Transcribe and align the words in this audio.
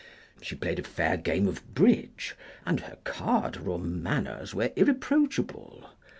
She 0.41 0.55
played 0.55 0.79
a 0.79 0.83
fair 0.83 1.15
game 1.15 1.47
of 1.47 1.75
bridge, 1.75 2.35
and 2.65 2.79
her 2.79 2.97
card 3.03 3.55
room 3.57 4.01
manners 4.01 4.51
were 4.55 4.71
irreproachable. 4.75 5.91